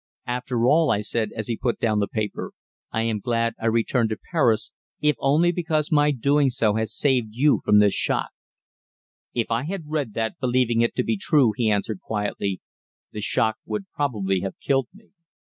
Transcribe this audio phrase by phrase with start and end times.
[0.25, 2.53] "After all," I said as he put the paper
[2.91, 6.91] down, "I am glad I returned to Paris, if only because my doing so has
[6.91, 8.29] saved you from this shock."
[9.35, 12.61] "If I had read that, believing it to be true," he answered quietly,
[13.11, 15.11] "the shock would probably have killed me."